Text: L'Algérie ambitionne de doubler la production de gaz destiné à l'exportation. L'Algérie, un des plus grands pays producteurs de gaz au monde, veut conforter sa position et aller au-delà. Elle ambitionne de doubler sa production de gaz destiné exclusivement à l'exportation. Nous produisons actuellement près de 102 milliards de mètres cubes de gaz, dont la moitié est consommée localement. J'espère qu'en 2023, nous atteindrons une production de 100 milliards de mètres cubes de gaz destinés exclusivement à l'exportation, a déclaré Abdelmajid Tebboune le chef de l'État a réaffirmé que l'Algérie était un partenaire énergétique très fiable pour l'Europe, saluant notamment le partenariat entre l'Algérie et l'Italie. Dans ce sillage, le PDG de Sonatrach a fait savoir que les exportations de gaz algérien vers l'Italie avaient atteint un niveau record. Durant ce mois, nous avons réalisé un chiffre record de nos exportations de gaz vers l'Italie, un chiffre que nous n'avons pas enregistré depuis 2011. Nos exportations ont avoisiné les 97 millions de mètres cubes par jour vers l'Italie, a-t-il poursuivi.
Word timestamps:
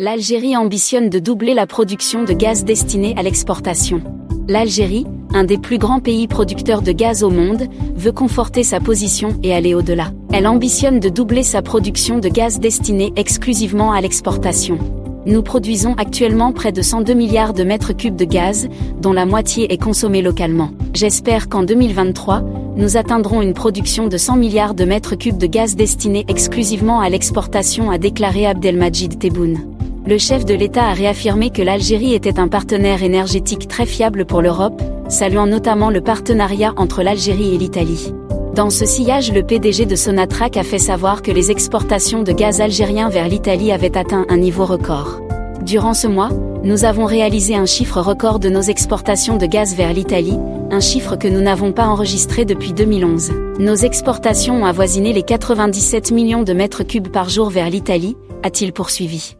L'Algérie 0.00 0.56
ambitionne 0.56 1.10
de 1.10 1.18
doubler 1.18 1.54
la 1.54 1.66
production 1.66 2.22
de 2.22 2.32
gaz 2.32 2.64
destiné 2.64 3.16
à 3.16 3.24
l'exportation. 3.24 4.00
L'Algérie, 4.46 5.08
un 5.34 5.42
des 5.42 5.58
plus 5.58 5.78
grands 5.78 5.98
pays 5.98 6.28
producteurs 6.28 6.82
de 6.82 6.92
gaz 6.92 7.24
au 7.24 7.30
monde, 7.30 7.64
veut 7.96 8.12
conforter 8.12 8.62
sa 8.62 8.78
position 8.78 9.36
et 9.42 9.52
aller 9.52 9.74
au-delà. 9.74 10.12
Elle 10.32 10.46
ambitionne 10.46 11.00
de 11.00 11.08
doubler 11.08 11.42
sa 11.42 11.62
production 11.62 12.20
de 12.20 12.28
gaz 12.28 12.60
destiné 12.60 13.12
exclusivement 13.16 13.90
à 13.90 14.00
l'exportation. 14.00 14.78
Nous 15.26 15.42
produisons 15.42 15.94
actuellement 15.94 16.52
près 16.52 16.70
de 16.70 16.80
102 16.80 17.12
milliards 17.14 17.52
de 17.52 17.64
mètres 17.64 17.92
cubes 17.92 18.14
de 18.14 18.24
gaz, 18.24 18.68
dont 19.00 19.12
la 19.12 19.26
moitié 19.26 19.72
est 19.72 19.82
consommée 19.82 20.22
localement. 20.22 20.70
J'espère 20.94 21.48
qu'en 21.48 21.64
2023, 21.64 22.44
nous 22.76 22.96
atteindrons 22.96 23.42
une 23.42 23.52
production 23.52 24.06
de 24.06 24.16
100 24.16 24.36
milliards 24.36 24.74
de 24.74 24.84
mètres 24.84 25.16
cubes 25.16 25.38
de 25.38 25.48
gaz 25.48 25.74
destinés 25.74 26.24
exclusivement 26.28 27.00
à 27.00 27.08
l'exportation, 27.08 27.90
a 27.90 27.98
déclaré 27.98 28.46
Abdelmajid 28.46 29.18
Tebboune 29.18 29.77
le 30.08 30.16
chef 30.16 30.46
de 30.46 30.54
l'État 30.54 30.86
a 30.86 30.94
réaffirmé 30.94 31.50
que 31.50 31.60
l'Algérie 31.60 32.14
était 32.14 32.40
un 32.40 32.48
partenaire 32.48 33.02
énergétique 33.02 33.68
très 33.68 33.84
fiable 33.84 34.24
pour 34.24 34.40
l'Europe, 34.40 34.80
saluant 35.10 35.46
notamment 35.46 35.90
le 35.90 36.00
partenariat 36.00 36.72
entre 36.78 37.02
l'Algérie 37.02 37.54
et 37.54 37.58
l'Italie. 37.58 38.14
Dans 38.54 38.70
ce 38.70 38.86
sillage, 38.86 39.30
le 39.30 39.42
PDG 39.42 39.84
de 39.84 39.96
Sonatrach 39.96 40.56
a 40.56 40.62
fait 40.62 40.78
savoir 40.78 41.20
que 41.20 41.30
les 41.30 41.50
exportations 41.50 42.22
de 42.22 42.32
gaz 42.32 42.62
algérien 42.62 43.10
vers 43.10 43.28
l'Italie 43.28 43.70
avaient 43.70 43.98
atteint 43.98 44.24
un 44.30 44.38
niveau 44.38 44.64
record. 44.64 45.20
Durant 45.60 45.92
ce 45.92 46.06
mois, 46.06 46.30
nous 46.64 46.86
avons 46.86 47.04
réalisé 47.04 47.54
un 47.54 47.66
chiffre 47.66 48.00
record 48.00 48.38
de 48.38 48.48
nos 48.48 48.62
exportations 48.62 49.36
de 49.36 49.44
gaz 49.44 49.74
vers 49.74 49.92
l'Italie, 49.92 50.38
un 50.70 50.80
chiffre 50.80 51.16
que 51.16 51.28
nous 51.28 51.42
n'avons 51.42 51.72
pas 51.72 51.86
enregistré 51.86 52.46
depuis 52.46 52.72
2011. 52.72 53.30
Nos 53.58 53.76
exportations 53.76 54.62
ont 54.62 54.64
avoisiné 54.64 55.12
les 55.12 55.22
97 55.22 56.12
millions 56.12 56.44
de 56.44 56.54
mètres 56.54 56.82
cubes 56.82 57.08
par 57.08 57.28
jour 57.28 57.50
vers 57.50 57.68
l'Italie, 57.68 58.16
a-t-il 58.42 58.72
poursuivi. 58.72 59.36